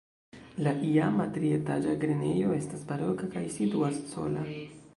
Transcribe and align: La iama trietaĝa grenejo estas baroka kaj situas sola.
La 0.67 0.71
iama 0.91 1.27
trietaĝa 1.35 1.93
grenejo 2.05 2.55
estas 2.57 2.89
baroka 2.93 3.29
kaj 3.37 3.45
situas 3.59 4.01
sola. 4.15 4.47